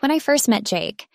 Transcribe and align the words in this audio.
When 0.00 0.10
I 0.10 0.18
first 0.18 0.48
met 0.48 0.64
Jake, 0.64 1.06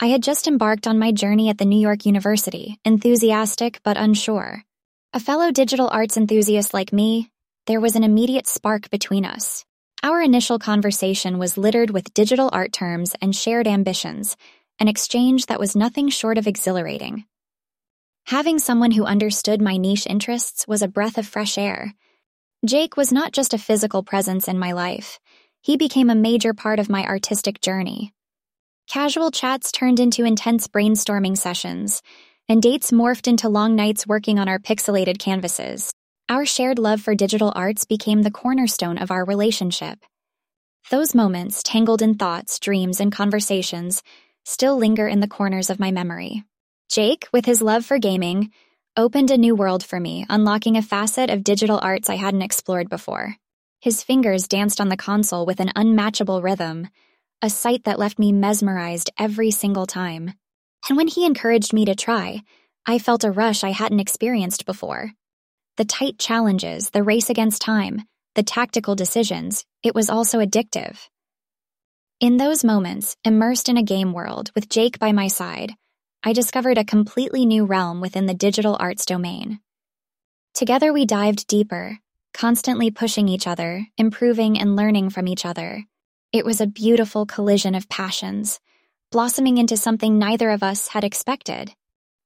I 0.00 0.06
had 0.06 0.20
just 0.20 0.48
embarked 0.48 0.88
on 0.88 0.98
my 0.98 1.12
journey 1.12 1.50
at 1.50 1.58
the 1.58 1.64
New 1.64 1.78
York 1.78 2.04
University, 2.04 2.80
enthusiastic 2.84 3.78
but 3.84 3.96
unsure. 3.96 4.64
A 5.12 5.20
fellow 5.20 5.52
digital 5.52 5.88
arts 5.88 6.16
enthusiast 6.16 6.74
like 6.74 6.92
me, 6.92 7.30
there 7.66 7.80
was 7.80 7.94
an 7.94 8.02
immediate 8.02 8.48
spark 8.48 8.90
between 8.90 9.24
us. 9.24 9.64
Our 10.02 10.20
initial 10.20 10.58
conversation 10.58 11.38
was 11.38 11.56
littered 11.56 11.90
with 11.90 12.12
digital 12.12 12.50
art 12.52 12.72
terms 12.72 13.14
and 13.22 13.36
shared 13.36 13.68
ambitions, 13.68 14.36
an 14.80 14.88
exchange 14.88 15.46
that 15.46 15.60
was 15.60 15.76
nothing 15.76 16.08
short 16.08 16.36
of 16.36 16.48
exhilarating. 16.48 17.26
Having 18.26 18.58
someone 18.58 18.90
who 18.90 19.04
understood 19.04 19.62
my 19.62 19.76
niche 19.76 20.08
interests 20.08 20.66
was 20.66 20.82
a 20.82 20.88
breath 20.88 21.18
of 21.18 21.26
fresh 21.28 21.56
air. 21.56 21.94
Jake 22.66 22.96
was 22.96 23.12
not 23.12 23.30
just 23.30 23.54
a 23.54 23.58
physical 23.58 24.02
presence 24.02 24.48
in 24.48 24.58
my 24.58 24.72
life, 24.72 25.20
he 25.60 25.76
became 25.76 26.10
a 26.10 26.16
major 26.16 26.52
part 26.52 26.80
of 26.80 26.90
my 26.90 27.04
artistic 27.06 27.60
journey. 27.60 28.12
Casual 28.88 29.30
chats 29.30 29.72
turned 29.72 29.98
into 29.98 30.24
intense 30.24 30.68
brainstorming 30.68 31.36
sessions, 31.36 32.02
and 32.48 32.62
dates 32.62 32.90
morphed 32.90 33.26
into 33.26 33.48
long 33.48 33.74
nights 33.74 34.06
working 34.06 34.38
on 34.38 34.48
our 34.48 34.58
pixelated 34.58 35.18
canvases. 35.18 35.92
Our 36.28 36.44
shared 36.44 36.78
love 36.78 37.00
for 37.00 37.14
digital 37.14 37.52
arts 37.56 37.84
became 37.84 38.22
the 38.22 38.30
cornerstone 38.30 38.98
of 38.98 39.10
our 39.10 39.24
relationship. 39.24 39.98
Those 40.90 41.14
moments, 41.14 41.62
tangled 41.62 42.02
in 42.02 42.16
thoughts, 42.16 42.58
dreams, 42.58 43.00
and 43.00 43.10
conversations, 43.10 44.02
still 44.44 44.76
linger 44.76 45.08
in 45.08 45.20
the 45.20 45.28
corners 45.28 45.70
of 45.70 45.80
my 45.80 45.90
memory. 45.90 46.44
Jake, 46.90 47.26
with 47.32 47.46
his 47.46 47.62
love 47.62 47.86
for 47.86 47.98
gaming, 47.98 48.52
opened 48.96 49.30
a 49.30 49.38
new 49.38 49.54
world 49.54 49.82
for 49.82 49.98
me, 49.98 50.26
unlocking 50.28 50.76
a 50.76 50.82
facet 50.82 51.30
of 51.30 51.42
digital 51.42 51.80
arts 51.82 52.10
I 52.10 52.16
hadn't 52.16 52.42
explored 52.42 52.90
before. 52.90 53.36
His 53.80 54.02
fingers 54.02 54.46
danced 54.46 54.80
on 54.80 54.88
the 54.88 54.96
console 54.96 55.46
with 55.46 55.60
an 55.60 55.72
unmatchable 55.74 56.42
rhythm, 56.42 56.88
a 57.42 57.50
sight 57.50 57.84
that 57.84 57.98
left 57.98 58.18
me 58.18 58.32
mesmerized 58.32 59.10
every 59.18 59.50
single 59.50 59.86
time. 59.86 60.32
And 60.88 60.96
when 60.96 61.08
he 61.08 61.26
encouraged 61.26 61.72
me 61.72 61.84
to 61.86 61.94
try, 61.94 62.42
I 62.86 62.98
felt 62.98 63.24
a 63.24 63.30
rush 63.30 63.64
I 63.64 63.70
hadn't 63.70 64.00
experienced 64.00 64.66
before. 64.66 65.12
The 65.76 65.84
tight 65.84 66.18
challenges, 66.18 66.90
the 66.90 67.02
race 67.02 67.30
against 67.30 67.62
time, 67.62 68.02
the 68.34 68.42
tactical 68.42 68.94
decisions, 68.94 69.64
it 69.82 69.94
was 69.94 70.10
also 70.10 70.40
addictive. 70.40 70.98
In 72.20 72.36
those 72.36 72.64
moments, 72.64 73.16
immersed 73.24 73.68
in 73.68 73.76
a 73.76 73.82
game 73.82 74.12
world 74.12 74.50
with 74.54 74.68
Jake 74.68 74.98
by 74.98 75.12
my 75.12 75.28
side, 75.28 75.74
I 76.22 76.32
discovered 76.32 76.78
a 76.78 76.84
completely 76.84 77.44
new 77.44 77.64
realm 77.64 78.00
within 78.00 78.26
the 78.26 78.34
digital 78.34 78.76
arts 78.78 79.04
domain. 79.04 79.60
Together 80.54 80.92
we 80.92 81.06
dived 81.06 81.46
deeper, 81.46 81.98
constantly 82.32 82.90
pushing 82.90 83.28
each 83.28 83.46
other, 83.46 83.86
improving 83.98 84.58
and 84.58 84.76
learning 84.76 85.10
from 85.10 85.28
each 85.28 85.44
other. 85.44 85.84
It 86.34 86.44
was 86.44 86.60
a 86.60 86.66
beautiful 86.66 87.26
collision 87.26 87.76
of 87.76 87.88
passions, 87.88 88.58
blossoming 89.12 89.56
into 89.56 89.76
something 89.76 90.18
neither 90.18 90.50
of 90.50 90.64
us 90.64 90.88
had 90.88 91.04
expected. 91.04 91.72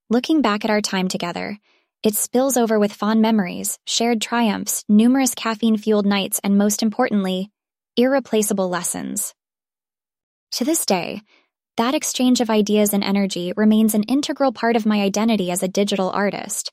Looking 0.09 0.41
back 0.41 0.65
at 0.65 0.71
our 0.71 0.81
time 0.81 1.09
together, 1.09 1.59
it 2.03 2.15
spills 2.15 2.57
over 2.57 2.79
with 2.79 2.95
fond 2.95 3.21
memories, 3.21 3.79
shared 3.85 4.23
triumphs, 4.23 4.83
numerous 4.89 5.35
caffeine 5.35 5.77
fueled 5.77 6.07
nights, 6.07 6.41
and 6.43 6.57
most 6.57 6.83
importantly, 6.83 7.51
irreplaceable 7.99 8.71
lessons. 8.71 9.35
To 10.53 10.65
this 10.65 10.87
day, 10.87 11.21
that 11.77 11.95
exchange 11.95 12.41
of 12.41 12.49
ideas 12.49 12.95
and 12.95 13.05
energy 13.05 13.53
remains 13.59 13.95
an 13.95 14.05
integral 14.05 14.53
part 14.53 14.75
of 14.75 14.87
my 14.87 15.03
identity 15.03 15.51
as 15.51 15.63
a 15.63 15.69
digital 15.69 16.09
artist. 16.09 16.73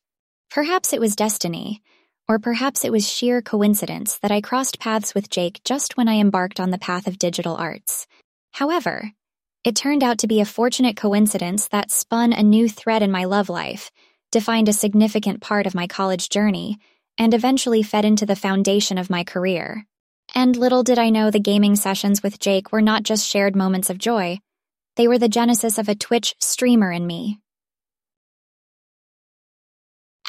Perhaps 0.50 0.94
it 0.94 1.02
was 1.02 1.18
destiny, 1.18 1.82
or 2.28 2.40
perhaps 2.40 2.84
it 2.84 2.92
was 2.92 3.08
sheer 3.08 3.42
coincidence 3.42 4.18
that 4.20 4.32
I 4.32 4.42
crossed 4.42 4.80
paths 4.80 5.14
with 5.14 5.30
Jake 5.30 5.62
just 5.64 5.98
when 5.98 6.08
I 6.08 6.16
embarked 6.16 6.60
on 6.60 6.72
the 6.72 6.78
path 6.78 7.08
of 7.08 7.20
digital 7.20 7.56
arts. 7.56 8.08
However, 8.54 9.12
it 9.64 9.76
turned 9.76 10.04
out 10.04 10.20
to 10.20 10.28
be 10.28 10.42
a 10.42 10.46
fortunate 10.46 10.96
coincidence 10.96 11.68
that 11.70 11.92
spun 11.92 12.34
a 12.34 12.44
new 12.44 12.70
thread 12.70 13.02
in 13.02 13.12
my 13.12 13.26
love 13.26 13.50
life, 13.50 13.92
defined 14.32 14.70
a 14.70 14.74
significant 14.74 15.42
part 15.42 15.66
of 15.68 15.76
my 15.76 15.88
college 15.88 16.30
journey, 16.30 16.78
and 17.18 17.34
eventually 17.34 17.84
fed 17.84 18.06
into 18.06 18.26
the 18.26 18.36
foundation 18.36 18.98
of 18.98 19.10
my 19.10 19.24
career. 19.24 19.86
And 20.34 20.56
little 20.56 20.84
did 20.84 21.00
I 21.00 21.10
know 21.10 21.32
the 21.32 21.40
gaming 21.40 21.76
sessions 21.76 22.22
with 22.22 22.40
Jake 22.40 22.72
were 22.72 22.82
not 22.82 23.04
just 23.04 23.28
shared 23.28 23.56
moments 23.56 23.90
of 23.90 23.98
joy, 23.98 24.40
they 24.96 25.08
were 25.08 25.18
the 25.18 25.30
genesis 25.30 25.78
of 25.78 25.90
a 25.90 25.96
Twitch 25.96 26.36
streamer 26.40 26.92
in 26.92 27.06
me. 27.06 27.40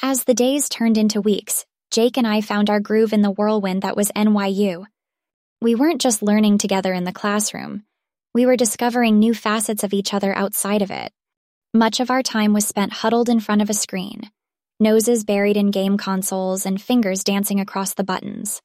As 0.02 0.24
the 0.24 0.34
days 0.34 0.68
turned 0.68 0.98
into 0.98 1.20
weeks, 1.20 1.64
Jake 1.90 2.16
and 2.16 2.26
I 2.26 2.40
found 2.40 2.70
our 2.70 2.80
groove 2.80 3.12
in 3.12 3.22
the 3.22 3.30
whirlwind 3.30 3.82
that 3.82 3.96
was 3.96 4.12
NYU. 4.12 4.84
We 5.60 5.74
weren't 5.74 6.00
just 6.00 6.22
learning 6.22 6.58
together 6.58 6.92
in 6.92 7.04
the 7.04 7.12
classroom, 7.12 7.84
we 8.36 8.44
were 8.44 8.58
discovering 8.58 9.18
new 9.18 9.32
facets 9.32 9.82
of 9.82 9.94
each 9.94 10.12
other 10.12 10.36
outside 10.36 10.82
of 10.82 10.90
it. 10.90 11.10
Much 11.72 12.00
of 12.00 12.10
our 12.10 12.22
time 12.22 12.52
was 12.52 12.66
spent 12.66 12.92
huddled 12.92 13.30
in 13.30 13.40
front 13.40 13.62
of 13.62 13.70
a 13.70 13.72
screen, 13.72 14.30
noses 14.78 15.24
buried 15.24 15.56
in 15.56 15.70
game 15.70 15.96
consoles 15.96 16.66
and 16.66 16.78
fingers 16.78 17.24
dancing 17.24 17.60
across 17.60 17.94
the 17.94 18.04
buttons. 18.04 18.60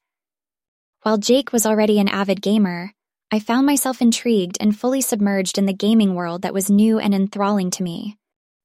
While 1.04 1.16
Jake 1.16 1.52
was 1.54 1.64
already 1.64 1.98
an 1.98 2.08
avid 2.08 2.42
gamer, 2.42 2.92
I 3.30 3.38
found 3.38 3.64
myself 3.64 4.02
intrigued 4.02 4.58
and 4.60 4.78
fully 4.78 5.00
submerged 5.00 5.56
in 5.56 5.64
the 5.64 5.72
gaming 5.72 6.14
world 6.14 6.42
that 6.42 6.52
was 6.52 6.68
new 6.68 6.98
and 6.98 7.14
enthralling 7.14 7.70
to 7.70 7.82
me. 7.82 8.18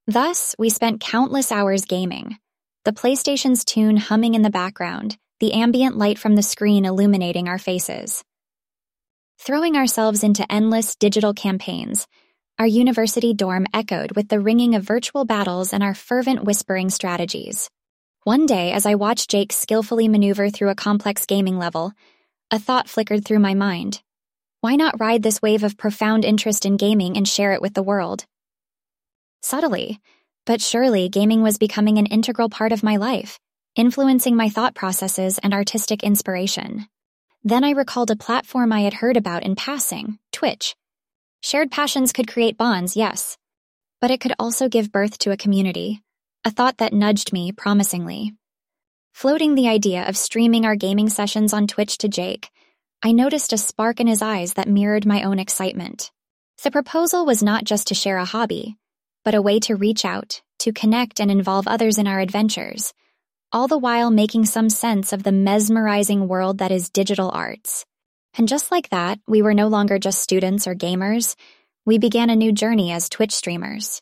Thus, 0.08 0.56
we 0.60 0.70
spent 0.70 1.00
countless 1.00 1.54
hours 1.54 1.86
gaming 1.86 2.38
the 2.88 2.94
PlayStation's 2.94 3.66
tune 3.66 3.98
humming 3.98 4.34
in 4.34 4.44
the 4.44 4.50
background, 4.50 5.18
the 5.42 5.52
ambient 5.52 5.98
light 5.98 6.18
from 6.18 6.38
the 6.38 6.42
screen 6.42 6.86
illuminating 6.86 7.50
our 7.50 7.58
faces. 7.58 8.24
Throwing 9.40 9.76
ourselves 9.76 10.24
into 10.24 10.50
endless 10.50 10.96
digital 10.96 11.34
campaigns, 11.34 12.08
our 12.58 12.66
university 12.66 13.34
dorm 13.34 13.68
echoed 13.74 14.14
with 14.16 14.30
the 14.30 14.40
ringing 14.40 14.74
of 14.74 14.86
virtual 14.86 15.26
battles 15.26 15.74
and 15.74 15.84
our 15.84 15.94
fervent 15.94 16.46
whispering 16.46 16.90
strategies. 16.90 17.70
One 18.24 18.46
day, 18.46 18.72
as 18.72 18.86
I 18.86 18.96
watched 18.96 19.32
Jake 19.32 19.52
skillfully 19.52 20.08
maneuver 20.08 20.50
through 20.50 20.70
a 20.70 20.76
complex 20.76 21.26
gaming 21.26 21.58
level, 21.58 21.92
a 22.52 22.58
thought 22.58 22.88
flickered 22.88 23.26
through 23.26 23.40
my 23.40 23.54
mind. 23.54 24.02
Why 24.62 24.78
not 24.78 24.98
ride 24.98 25.24
this 25.24 25.42
wave 25.42 25.66
of 25.66 25.76
profound 25.76 26.24
interest 26.24 26.66
in 26.66 26.78
gaming 26.78 27.18
and 27.18 27.28
share 27.28 27.52
it 27.52 27.62
with 27.62 27.74
the 27.74 27.84
world? 27.84 28.26
Subtly, 29.42 30.00
but 30.48 30.62
surely 30.62 31.10
gaming 31.10 31.44
was 31.44 31.58
becoming 31.58 31.98
an 31.98 32.06
integral 32.06 32.48
part 32.48 32.72
of 32.72 32.82
my 32.82 32.96
life, 32.96 33.38
influencing 33.76 34.34
my 34.34 34.48
thought 34.48 34.74
processes 34.74 35.38
and 35.44 35.54
artistic 35.54 36.04
inspiration. 36.04 36.88
Then 37.44 37.66
I 37.66 37.72
recalled 37.72 38.12
a 38.12 38.16
platform 38.16 38.72
I 38.72 38.80
had 38.80 38.94
heard 38.94 39.18
about 39.18 39.44
in 39.44 39.56
passing, 39.56 40.20
Twitch. 40.32 40.74
Shared 41.42 41.70
passions 41.70 42.14
could 42.14 42.30
create 42.30 42.58
bonds, 42.58 42.96
yes, 42.96 43.38
but 44.00 44.10
it 44.10 44.22
could 44.22 44.34
also 44.40 44.70
give 44.70 44.90
birth 44.90 45.18
to 45.20 45.32
a 45.32 45.38
community, 45.38 46.02
a 46.46 46.50
thought 46.50 46.78
that 46.78 46.94
nudged 46.94 47.34
me 47.34 47.52
promisingly. 47.52 48.34
Floating 49.14 49.56
the 49.56 49.68
idea 49.68 50.08
of 50.08 50.16
streaming 50.16 50.66
our 50.66 50.78
gaming 50.78 51.10
sessions 51.10 51.52
on 51.52 51.68
Twitch 51.68 51.98
to 51.98 52.08
Jake, 52.08 52.50
I 53.04 53.12
noticed 53.12 53.52
a 53.52 53.58
spark 53.58 54.00
in 54.00 54.08
his 54.08 54.22
eyes 54.22 54.54
that 54.54 54.70
mirrored 54.70 55.06
my 55.06 55.24
own 55.24 55.40
excitement. 55.40 56.10
The 56.64 56.72
proposal 56.72 57.26
was 57.26 57.44
not 57.44 57.66
just 57.66 57.88
to 57.88 57.96
share 57.96 58.18
a 58.18 58.24
hobby, 58.24 58.78
but 59.28 59.36
a 59.36 59.42
way 59.42 59.60
to 59.60 59.76
reach 59.76 60.06
out, 60.06 60.42
to 60.58 60.72
connect 60.72 61.20
and 61.20 61.30
involve 61.30 61.68
others 61.68 61.98
in 61.98 62.08
our 62.08 62.22
adventures, 62.22 62.94
all 63.52 63.68
the 63.68 63.78
while 63.78 64.10
making 64.10 64.46
some 64.46 64.70
sense 64.70 65.12
of 65.12 65.22
the 65.22 65.34
mesmerizing 65.34 66.30
world 66.30 66.60
that 66.60 66.72
is 66.72 66.90
digital 66.90 67.30
arts. 67.32 67.86
And 68.38 68.48
just 68.48 68.72
like 68.72 68.88
that, 68.92 69.20
we 69.28 69.42
were 69.42 69.54
no 69.54 69.68
longer 69.68 70.00
just 70.00 70.22
students 70.22 70.66
or 70.66 70.76
gamers. 70.76 71.36
We 71.86 71.98
began 71.98 72.30
a 72.30 72.38
new 72.38 72.54
journey 72.54 72.94
as 72.94 73.10
Twitch 73.10 73.34
streamers. 73.34 74.02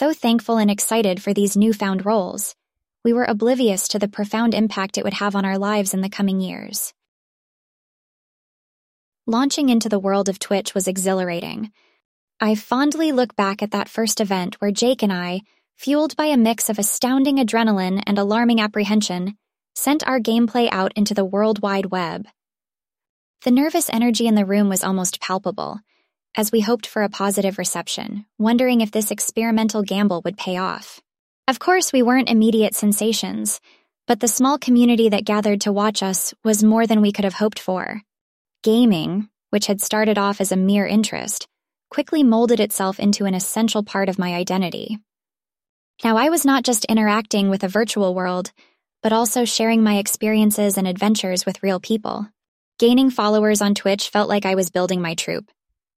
Though 0.00 0.12
thankful 0.12 0.56
and 0.56 0.72
excited 0.72 1.22
for 1.22 1.32
these 1.32 1.56
newfound 1.56 2.04
roles, 2.04 2.56
we 3.04 3.12
were 3.12 3.26
oblivious 3.26 3.86
to 3.86 4.00
the 4.00 4.08
profound 4.08 4.54
impact 4.54 4.98
it 4.98 5.04
would 5.04 5.14
have 5.14 5.36
on 5.36 5.44
our 5.44 5.56
lives 5.56 5.94
in 5.94 6.00
the 6.00 6.08
coming 6.08 6.40
years. 6.40 6.92
Launching 9.24 9.68
into 9.68 9.88
the 9.88 10.00
world 10.00 10.28
of 10.28 10.40
Twitch 10.40 10.74
was 10.74 10.88
exhilarating, 10.88 11.70
I 12.40 12.56
fondly 12.56 13.12
look 13.12 13.36
back 13.36 13.62
at 13.62 13.70
that 13.70 13.88
first 13.88 14.20
event 14.20 14.56
where 14.60 14.72
Jake 14.72 15.02
and 15.02 15.12
I, 15.12 15.42
fueled 15.76 16.16
by 16.16 16.26
a 16.26 16.36
mix 16.36 16.68
of 16.68 16.78
astounding 16.78 17.36
adrenaline 17.36 18.02
and 18.06 18.18
alarming 18.18 18.60
apprehension, 18.60 19.36
sent 19.74 20.06
our 20.06 20.20
gameplay 20.20 20.68
out 20.70 20.92
into 20.96 21.14
the 21.14 21.24
World 21.24 21.62
Wide 21.62 21.86
Web. 21.86 22.26
The 23.44 23.50
nervous 23.50 23.88
energy 23.90 24.26
in 24.26 24.34
the 24.34 24.44
room 24.44 24.68
was 24.68 24.82
almost 24.82 25.20
palpable, 25.20 25.78
as 26.36 26.50
we 26.50 26.60
hoped 26.60 26.86
for 26.86 27.02
a 27.02 27.08
positive 27.08 27.58
reception, 27.58 28.26
wondering 28.38 28.80
if 28.80 28.90
this 28.90 29.10
experimental 29.10 29.82
gamble 29.82 30.22
would 30.24 30.36
pay 30.36 30.56
off. 30.56 31.00
Of 31.46 31.58
course, 31.58 31.92
we 31.92 32.02
weren't 32.02 32.30
immediate 32.30 32.74
sensations, 32.74 33.60
but 34.06 34.20
the 34.20 34.28
small 34.28 34.58
community 34.58 35.10
that 35.10 35.24
gathered 35.24 35.62
to 35.62 35.72
watch 35.72 36.02
us 36.02 36.34
was 36.42 36.64
more 36.64 36.86
than 36.86 37.00
we 37.00 37.12
could 37.12 37.24
have 37.24 37.34
hoped 37.34 37.58
for. 37.58 38.00
Gaming, 38.62 39.28
which 39.50 39.66
had 39.66 39.80
started 39.80 40.18
off 40.18 40.40
as 40.40 40.52
a 40.52 40.56
mere 40.56 40.86
interest, 40.86 41.46
quickly 41.94 42.24
molded 42.24 42.58
itself 42.58 42.98
into 42.98 43.24
an 43.24 43.34
essential 43.34 43.84
part 43.84 44.08
of 44.08 44.18
my 44.18 44.34
identity. 44.34 44.98
Now, 46.02 46.16
I 46.16 46.28
was 46.28 46.44
not 46.44 46.64
just 46.64 46.84
interacting 46.86 47.50
with 47.50 47.62
a 47.62 47.68
virtual 47.68 48.16
world, 48.16 48.50
but 49.00 49.12
also 49.12 49.44
sharing 49.44 49.84
my 49.84 49.98
experiences 49.98 50.76
and 50.76 50.88
adventures 50.88 51.46
with 51.46 51.62
real 51.62 51.78
people. 51.78 52.26
Gaining 52.80 53.10
followers 53.10 53.62
on 53.62 53.76
Twitch 53.76 54.08
felt 54.08 54.28
like 54.28 54.44
I 54.44 54.56
was 54.56 54.70
building 54.70 55.00
my 55.00 55.14
troop. 55.14 55.44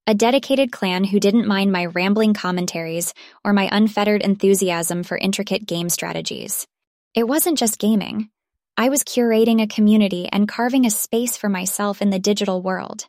a 0.06 0.14
dedicated 0.14 0.72
clan 0.72 1.04
who 1.04 1.20
didn't 1.20 1.48
mind 1.48 1.72
my 1.72 1.86
rambling 1.88 2.34
commentaries 2.34 3.14
or 3.44 3.52
my 3.52 3.68
unfettered 3.72 4.22
enthusiasm 4.22 5.04
for 5.04 5.18
intricate 5.18 5.66
game 5.66 5.90
strategies. 5.90 6.66
It 7.14 7.28
wasn't 7.28 7.58
just 7.58 7.80
gaming. 7.80 8.30
I 8.78 8.90
was 8.90 9.04
curating 9.04 9.62
a 9.62 9.68
community 9.68 10.30
and 10.32 10.48
carving 10.48 10.86
a 10.86 10.92
space 10.92 11.36
for 11.36 11.50
myself 11.50 12.02
in 12.02 12.12
the 12.12 12.20
digital 12.20 12.62
world. 12.62 13.06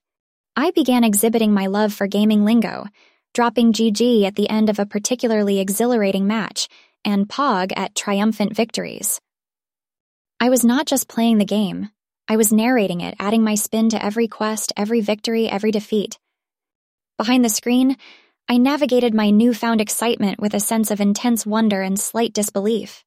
I 0.60 0.72
began 0.72 1.04
exhibiting 1.04 1.54
my 1.54 1.68
love 1.68 1.94
for 1.94 2.08
gaming 2.08 2.44
lingo, 2.44 2.86
dropping 3.32 3.72
GG 3.72 4.24
at 4.24 4.34
the 4.34 4.50
end 4.50 4.68
of 4.68 4.80
a 4.80 4.86
particularly 4.86 5.60
exhilarating 5.60 6.26
match 6.26 6.68
and 7.04 7.28
POG 7.28 7.72
at 7.76 7.94
triumphant 7.94 8.56
victories. 8.56 9.20
I 10.40 10.48
was 10.48 10.64
not 10.64 10.86
just 10.86 11.06
playing 11.06 11.38
the 11.38 11.44
game, 11.44 11.90
I 12.26 12.36
was 12.36 12.52
narrating 12.52 13.02
it, 13.02 13.14
adding 13.20 13.44
my 13.44 13.54
spin 13.54 13.90
to 13.90 14.04
every 14.04 14.26
quest, 14.26 14.72
every 14.76 15.00
victory, 15.00 15.48
every 15.48 15.70
defeat. 15.70 16.18
Behind 17.18 17.44
the 17.44 17.50
screen, 17.50 17.96
I 18.48 18.56
navigated 18.56 19.14
my 19.14 19.30
newfound 19.30 19.80
excitement 19.80 20.40
with 20.40 20.54
a 20.54 20.60
sense 20.60 20.90
of 20.90 21.00
intense 21.00 21.46
wonder 21.46 21.82
and 21.82 22.00
slight 22.00 22.32
disbelief. 22.32 23.04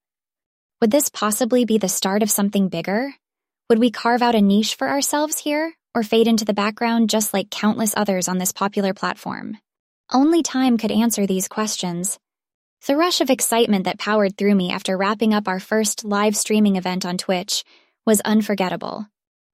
Would 0.79 0.91
this 0.91 1.09
possibly 1.09 1.65
be 1.65 1.77
the 1.77 1.89
start 1.89 2.23
of 2.23 2.31
something 2.31 2.69
bigger? 2.69 3.13
Would 3.69 3.79
we 3.79 3.91
carve 3.91 4.21
out 4.21 4.35
a 4.35 4.41
niche 4.41 4.75
for 4.75 4.87
ourselves 4.87 5.37
here, 5.37 5.73
or 5.93 6.03
fade 6.03 6.27
into 6.27 6.45
the 6.45 6.53
background 6.53 7.09
just 7.09 7.33
like 7.33 7.49
countless 7.49 7.93
others 7.95 8.27
on 8.27 8.37
this 8.37 8.51
popular 8.51 8.93
platform? 8.93 9.57
Only 10.11 10.43
time 10.43 10.77
could 10.77 10.91
answer 10.91 11.25
these 11.25 11.47
questions. 11.47 12.19
The 12.87 12.97
rush 12.97 13.21
of 13.21 13.29
excitement 13.29 13.85
that 13.85 13.99
powered 13.99 14.37
through 14.37 14.55
me 14.55 14.71
after 14.71 14.97
wrapping 14.97 15.33
up 15.33 15.47
our 15.47 15.59
first 15.59 16.03
live 16.03 16.35
streaming 16.35 16.75
event 16.75 17.05
on 17.05 17.17
Twitch 17.17 17.63
was 18.05 18.21
unforgettable. 18.21 19.05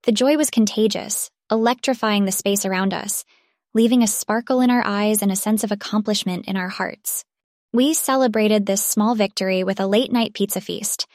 The 0.03 0.13
joy 0.13 0.37
was 0.37 0.49
contagious, 0.49 1.29
electrifying 1.51 2.25
the 2.25 2.31
space 2.31 2.65
around 2.65 2.93
us, 2.93 3.25
leaving 3.73 4.01
a 4.01 4.07
sparkle 4.07 4.61
in 4.61 4.69
our 4.69 4.81
eyes 4.85 5.21
and 5.21 5.31
a 5.31 5.35
sense 5.35 5.63
of 5.63 5.71
accomplishment 5.71 6.47
in 6.47 6.55
our 6.55 6.69
hearts. 6.69 7.25
We 7.73 7.93
celebrated 7.93 8.65
this 8.65 8.83
small 8.83 9.13
victory 9.13 9.63
with 9.63 9.79
a 9.79 9.87
late 9.87 10.11
night 10.11 10.33
pizza 10.33 10.61
feast, 10.61 11.05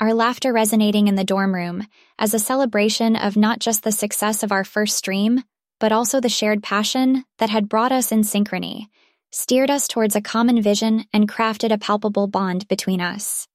our 0.00 0.14
laughter 0.14 0.50
resonating 0.50 1.08
in 1.08 1.14
the 1.14 1.24
dorm 1.24 1.54
room 1.54 1.86
as 2.18 2.32
a 2.32 2.38
celebration 2.38 3.16
of 3.16 3.36
not 3.36 3.58
just 3.58 3.84
the 3.84 3.92
success 3.92 4.42
of 4.42 4.50
our 4.50 4.64
first 4.64 4.96
stream, 4.96 5.44
but 5.78 5.92
also 5.92 6.20
the 6.20 6.28
shared 6.28 6.62
passion 6.62 7.24
that 7.38 7.50
had 7.50 7.68
brought 7.68 7.92
us 7.92 8.10
in 8.10 8.22
synchrony, 8.22 8.86
steered 9.30 9.70
us 9.70 9.86
towards 9.86 10.16
a 10.16 10.22
common 10.22 10.62
vision, 10.62 11.04
and 11.12 11.28
crafted 11.28 11.70
a 11.70 11.78
palpable 11.78 12.26
bond 12.26 12.66
between 12.66 13.00
us. 13.00 13.46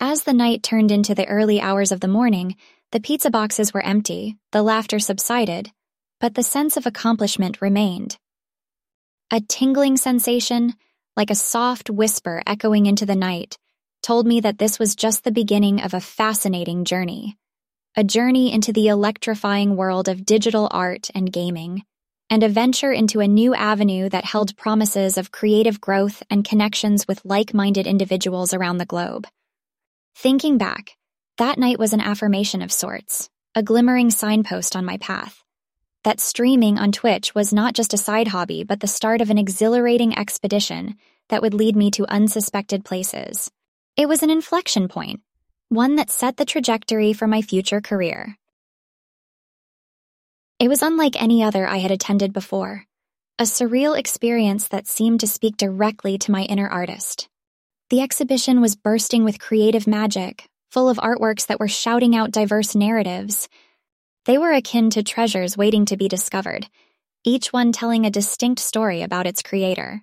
As 0.00 0.24
the 0.24 0.32
night 0.32 0.64
turned 0.64 0.90
into 0.90 1.14
the 1.14 1.26
early 1.26 1.60
hours 1.60 1.92
of 1.92 2.00
the 2.00 2.08
morning, 2.08 2.56
the 2.90 3.00
pizza 3.00 3.30
boxes 3.30 3.72
were 3.72 3.84
empty, 3.84 4.36
the 4.50 4.62
laughter 4.62 4.98
subsided, 4.98 5.70
but 6.20 6.34
the 6.34 6.42
sense 6.42 6.76
of 6.76 6.84
accomplishment 6.84 7.62
remained. 7.62 8.18
A 9.30 9.40
tingling 9.40 9.96
sensation, 9.96 10.74
like 11.16 11.30
a 11.30 11.36
soft 11.36 11.88
whisper 11.88 12.42
echoing 12.46 12.86
into 12.86 13.06
the 13.06 13.16
night, 13.16 13.56
told 14.02 14.26
me 14.26 14.40
that 14.40 14.58
this 14.58 14.78
was 14.78 14.94
just 14.94 15.24
the 15.24 15.30
beginning 15.30 15.80
of 15.80 15.94
a 15.94 16.00
fascinating 16.00 16.84
journey. 16.84 17.38
A 17.96 18.04
journey 18.04 18.52
into 18.52 18.72
the 18.72 18.88
electrifying 18.88 19.76
world 19.76 20.08
of 20.08 20.26
digital 20.26 20.68
art 20.70 21.10
and 21.14 21.32
gaming, 21.32 21.84
and 22.28 22.42
a 22.42 22.48
venture 22.48 22.92
into 22.92 23.20
a 23.20 23.28
new 23.28 23.54
avenue 23.54 24.08
that 24.08 24.24
held 24.24 24.56
promises 24.56 25.16
of 25.16 25.30
creative 25.30 25.80
growth 25.80 26.22
and 26.28 26.44
connections 26.44 27.06
with 27.06 27.24
like 27.24 27.54
minded 27.54 27.86
individuals 27.86 28.52
around 28.52 28.78
the 28.78 28.86
globe. 28.86 29.26
Thinking 30.16 30.58
back, 30.58 30.96
that 31.38 31.58
night 31.58 31.78
was 31.78 31.92
an 31.92 32.00
affirmation 32.00 32.62
of 32.62 32.72
sorts, 32.72 33.30
a 33.54 33.62
glimmering 33.62 34.10
signpost 34.10 34.76
on 34.76 34.84
my 34.84 34.98
path 34.98 35.42
that 36.04 36.20
streaming 36.20 36.78
on 36.78 36.90
Twitch 36.90 37.34
was 37.34 37.52
not 37.52 37.74
just 37.74 37.94
a 37.94 37.98
side 37.98 38.28
hobby, 38.28 38.64
but 38.64 38.80
the 38.80 38.86
start 38.86 39.20
of 39.20 39.30
an 39.30 39.38
exhilarating 39.38 40.18
expedition 40.18 40.96
that 41.28 41.42
would 41.42 41.54
lead 41.54 41.76
me 41.76 41.90
to 41.92 42.10
unsuspected 42.10 42.84
places. 42.84 43.50
It 43.96 44.08
was 44.08 44.22
an 44.22 44.30
inflection 44.30 44.88
point, 44.88 45.20
one 45.68 45.96
that 45.96 46.10
set 46.10 46.36
the 46.36 46.44
trajectory 46.44 47.12
for 47.12 47.26
my 47.26 47.42
future 47.42 47.80
career. 47.80 48.36
It 50.58 50.68
was 50.68 50.82
unlike 50.82 51.20
any 51.20 51.42
other 51.42 51.66
I 51.66 51.78
had 51.78 51.90
attended 51.90 52.32
before, 52.32 52.84
a 53.38 53.44
surreal 53.44 53.98
experience 53.98 54.68
that 54.68 54.86
seemed 54.86 55.20
to 55.20 55.26
speak 55.26 55.56
directly 55.56 56.18
to 56.18 56.30
my 56.30 56.42
inner 56.44 56.68
artist. 56.68 57.28
The 57.90 58.00
exhibition 58.00 58.60
was 58.60 58.76
bursting 58.76 59.24
with 59.24 59.40
creative 59.40 59.86
magic, 59.86 60.48
full 60.70 60.88
of 60.88 60.98
artworks 60.98 61.46
that 61.46 61.60
were 61.60 61.68
shouting 61.68 62.16
out 62.16 62.30
diverse 62.30 62.74
narratives 62.74 63.48
they 64.24 64.38
were 64.38 64.52
akin 64.52 64.90
to 64.90 65.02
treasures 65.02 65.56
waiting 65.56 65.84
to 65.86 65.96
be 65.96 66.06
discovered, 66.06 66.68
each 67.24 67.52
one 67.52 67.72
telling 67.72 68.06
a 68.06 68.10
distinct 68.10 68.60
story 68.60 69.02
about 69.02 69.26
its 69.26 69.42
creator. 69.42 70.02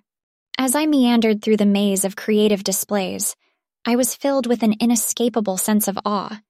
As 0.58 0.74
I 0.74 0.84
meandered 0.84 1.40
through 1.40 1.56
the 1.56 1.64
maze 1.64 2.04
of 2.04 2.16
creative 2.16 2.62
displays, 2.62 3.34
I 3.86 3.96
was 3.96 4.14
filled 4.14 4.46
with 4.46 4.62
an 4.62 4.74
inescapable 4.78 5.56
sense 5.56 5.88
of 5.88 5.98
awe. 6.04 6.42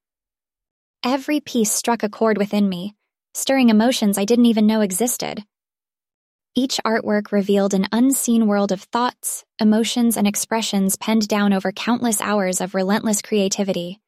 Every 1.01 1.39
piece 1.39 1.71
struck 1.71 2.03
a 2.03 2.09
chord 2.09 2.37
within 2.37 2.67
me, 2.67 2.95
stirring 3.33 3.69
emotions 3.69 4.17
I 4.17 4.25
didn't 4.25 4.47
even 4.47 4.67
know 4.67 4.81
existed. 4.81 5.45
Each 6.53 6.81
artwork 6.85 7.31
revealed 7.31 7.73
an 7.73 7.87
unseen 7.93 8.47
world 8.47 8.73
of 8.73 8.81
thoughts, 8.81 9.45
emotions, 9.61 10.17
and 10.17 10.27
expressions 10.27 10.97
penned 10.97 11.29
down 11.29 11.53
over 11.53 11.71
countless 11.71 12.19
hours 12.19 12.59
of 12.59 12.75
relentless 12.75 13.21
creativity. 13.21 14.01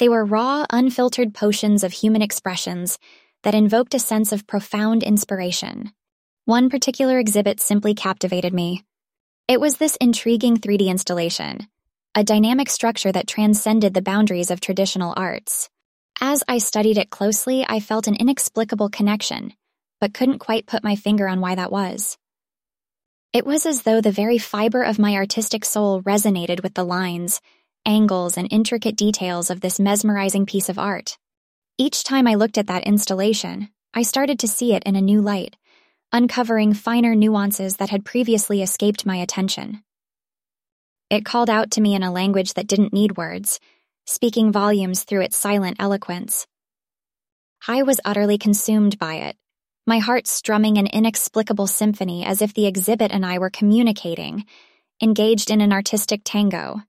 They 0.00 0.08
were 0.08 0.24
raw, 0.24 0.66
unfiltered 0.70 1.34
potions 1.34 1.84
of 1.84 1.92
human 1.92 2.22
expressions 2.22 2.98
that 3.44 3.54
invoked 3.54 3.94
a 3.94 4.00
sense 4.00 4.32
of 4.32 4.48
profound 4.48 5.04
inspiration. 5.04 5.92
One 6.46 6.68
particular 6.68 7.20
exhibit 7.20 7.60
simply 7.60 7.94
captivated 7.94 8.52
me. 8.52 8.84
It 9.46 9.60
was 9.60 9.76
this 9.76 9.96
intriguing 10.00 10.56
3D 10.56 10.88
installation, 10.88 11.68
a 12.14 12.24
dynamic 12.24 12.68
structure 12.68 13.12
that 13.12 13.26
transcended 13.26 13.94
the 13.94 14.02
boundaries 14.02 14.50
of 14.50 14.60
traditional 14.60 15.14
arts. 15.16 15.68
As 16.20 16.42
I 16.48 16.58
studied 16.58 16.98
it 16.98 17.10
closely, 17.10 17.64
I 17.68 17.80
felt 17.80 18.08
an 18.08 18.16
inexplicable 18.16 18.88
connection, 18.88 19.52
but 20.00 20.14
couldn't 20.14 20.38
quite 20.38 20.66
put 20.66 20.82
my 20.82 20.96
finger 20.96 21.28
on 21.28 21.40
why 21.40 21.54
that 21.54 21.70
was. 21.70 22.18
It 23.32 23.46
was 23.46 23.66
as 23.66 23.82
though 23.82 24.00
the 24.00 24.10
very 24.10 24.38
fiber 24.38 24.82
of 24.82 24.98
my 24.98 25.14
artistic 25.14 25.64
soul 25.64 26.02
resonated 26.02 26.62
with 26.62 26.74
the 26.74 26.84
lines, 26.84 27.40
angles, 27.84 28.36
and 28.36 28.48
intricate 28.50 28.96
details 28.96 29.50
of 29.50 29.60
this 29.60 29.78
mesmerizing 29.78 30.46
piece 30.46 30.68
of 30.68 30.78
art. 30.78 31.18
Each 31.76 32.02
time 32.02 32.26
I 32.26 32.34
looked 32.34 32.58
at 32.58 32.66
that 32.66 32.84
installation, 32.84 33.68
I 33.94 34.02
started 34.02 34.38
to 34.40 34.48
see 34.48 34.74
it 34.74 34.82
in 34.84 34.96
a 34.96 35.00
new 35.00 35.20
light, 35.20 35.56
uncovering 36.10 36.74
finer 36.74 37.14
nuances 37.14 37.76
that 37.76 37.90
had 37.90 38.04
previously 38.04 38.62
escaped 38.62 39.06
my 39.06 39.16
attention. 39.16 39.84
It 41.10 41.24
called 41.24 41.48
out 41.48 41.70
to 41.72 41.80
me 41.80 41.94
in 41.94 42.02
a 42.02 42.12
language 42.12 42.54
that 42.54 42.66
didn't 42.66 42.92
need 42.92 43.16
words, 43.16 43.60
speaking 44.04 44.52
volumes 44.52 45.04
through 45.04 45.22
its 45.22 45.36
silent 45.36 45.76
eloquence. 45.78 46.46
I 47.66 47.82
was 47.82 48.00
utterly 48.04 48.38
consumed 48.38 48.98
by 48.98 49.16
it, 49.16 49.36
my 49.86 50.00
heart 50.00 50.26
strumming 50.26 50.76
an 50.76 50.86
inexplicable 50.86 51.66
symphony 51.66 52.22
as 52.22 52.42
if 52.42 52.52
the 52.52 52.66
exhibit 52.66 53.10
and 53.10 53.24
I 53.24 53.38
were 53.38 53.48
communicating, 53.48 54.44
engaged 55.02 55.50
in 55.50 55.62
an 55.62 55.72
artistic 55.72 56.20
tango. 56.24 56.82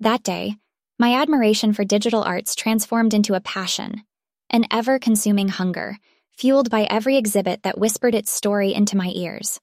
That 0.00 0.24
day, 0.24 0.56
my 0.98 1.14
admiration 1.14 1.72
for 1.72 1.84
digital 1.84 2.24
arts 2.24 2.56
transformed 2.56 3.14
into 3.14 3.34
a 3.34 3.40
passion, 3.40 4.02
an 4.50 4.66
ever 4.70 4.98
consuming 4.98 5.46
hunger, 5.46 5.96
fueled 6.36 6.70
by 6.70 6.84
every 6.90 7.16
exhibit 7.16 7.62
that 7.62 7.78
whispered 7.78 8.16
its 8.16 8.32
story 8.32 8.74
into 8.74 8.96
my 8.96 9.12
ears. 9.14 9.60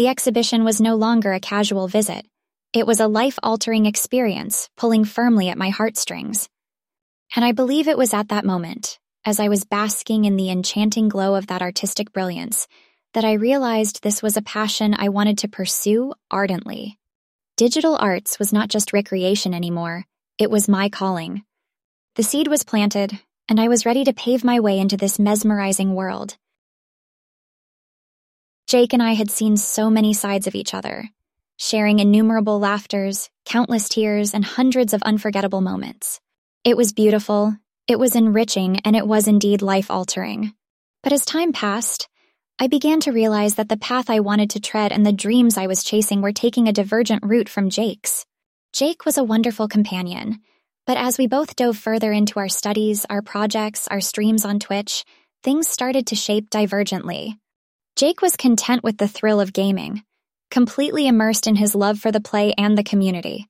The 0.00 0.08
exhibition 0.08 0.64
was 0.64 0.80
no 0.80 0.94
longer 0.94 1.34
a 1.34 1.40
casual 1.40 1.86
visit, 1.86 2.26
it 2.72 2.86
was 2.86 3.00
a 3.00 3.06
life 3.06 3.38
altering 3.42 3.84
experience, 3.84 4.70
pulling 4.74 5.04
firmly 5.04 5.50
at 5.50 5.58
my 5.58 5.68
heartstrings. 5.68 6.48
And 7.36 7.44
I 7.44 7.52
believe 7.52 7.86
it 7.86 7.98
was 7.98 8.14
at 8.14 8.30
that 8.30 8.46
moment, 8.46 8.98
as 9.26 9.38
I 9.38 9.50
was 9.50 9.66
basking 9.66 10.24
in 10.24 10.36
the 10.36 10.48
enchanting 10.48 11.10
glow 11.10 11.34
of 11.34 11.48
that 11.48 11.60
artistic 11.60 12.14
brilliance, 12.14 12.66
that 13.12 13.26
I 13.26 13.34
realized 13.34 14.02
this 14.02 14.22
was 14.22 14.38
a 14.38 14.48
passion 14.56 14.94
I 14.96 15.10
wanted 15.10 15.36
to 15.36 15.48
pursue 15.48 16.14
ardently. 16.30 16.98
Digital 17.58 17.94
arts 17.94 18.38
was 18.38 18.54
not 18.54 18.70
just 18.70 18.94
recreation 18.94 19.52
anymore, 19.52 20.06
it 20.38 20.50
was 20.50 20.66
my 20.66 20.88
calling. 20.88 21.44
The 22.14 22.22
seed 22.22 22.48
was 22.48 22.64
planted, 22.64 23.20
and 23.50 23.60
I 23.60 23.68
was 23.68 23.84
ready 23.84 24.04
to 24.04 24.14
pave 24.14 24.44
my 24.44 24.60
way 24.60 24.78
into 24.78 24.96
this 24.96 25.18
mesmerizing 25.18 25.94
world. 25.94 26.38
Jake 28.70 28.92
and 28.92 29.02
I 29.02 29.14
had 29.14 29.32
seen 29.32 29.56
so 29.56 29.90
many 29.90 30.14
sides 30.14 30.46
of 30.46 30.54
each 30.54 30.74
other, 30.74 31.10
sharing 31.56 31.98
innumerable 31.98 32.60
laughters, 32.60 33.28
countless 33.44 33.88
tears, 33.88 34.32
and 34.32 34.44
hundreds 34.44 34.94
of 34.94 35.02
unforgettable 35.02 35.60
moments. 35.60 36.20
It 36.62 36.76
was 36.76 36.92
beautiful, 36.92 37.56
it 37.88 37.98
was 37.98 38.14
enriching, 38.14 38.78
and 38.84 38.94
it 38.94 39.08
was 39.08 39.26
indeed 39.26 39.60
life 39.60 39.90
altering. 39.90 40.52
But 41.02 41.12
as 41.12 41.24
time 41.24 41.52
passed, 41.52 42.08
I 42.60 42.68
began 42.68 43.00
to 43.00 43.10
realize 43.10 43.56
that 43.56 43.68
the 43.68 43.76
path 43.76 44.08
I 44.08 44.20
wanted 44.20 44.50
to 44.50 44.60
tread 44.60 44.92
and 44.92 45.04
the 45.04 45.12
dreams 45.12 45.58
I 45.58 45.66
was 45.66 45.82
chasing 45.82 46.22
were 46.22 46.30
taking 46.30 46.68
a 46.68 46.72
divergent 46.72 47.24
route 47.26 47.48
from 47.48 47.70
Jake's. 47.70 48.24
Jake 48.72 49.04
was 49.04 49.18
a 49.18 49.24
wonderful 49.24 49.66
companion, 49.66 50.38
but 50.86 50.96
as 50.96 51.18
we 51.18 51.26
both 51.26 51.56
dove 51.56 51.76
further 51.76 52.12
into 52.12 52.38
our 52.38 52.48
studies, 52.48 53.04
our 53.10 53.20
projects, 53.20 53.88
our 53.88 54.00
streams 54.00 54.44
on 54.44 54.60
Twitch, 54.60 55.04
things 55.42 55.66
started 55.66 56.06
to 56.06 56.14
shape 56.14 56.50
divergently. 56.50 57.34
Jake 58.00 58.22
was 58.22 58.34
content 58.34 58.82
with 58.82 58.96
the 58.96 59.06
thrill 59.06 59.42
of 59.42 59.52
gaming, 59.52 60.02
completely 60.50 61.06
immersed 61.06 61.46
in 61.46 61.54
his 61.54 61.74
love 61.74 61.98
for 61.98 62.10
the 62.10 62.18
play 62.18 62.54
and 62.56 62.78
the 62.78 62.82
community. 62.82 63.46